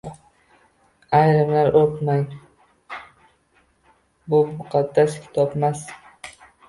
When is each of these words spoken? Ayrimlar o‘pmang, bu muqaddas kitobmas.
Ayrimlar 1.17 1.77
o‘pmang, 1.81 2.23
bu 4.33 4.41
muqaddas 4.55 5.19
kitobmas. 5.27 5.85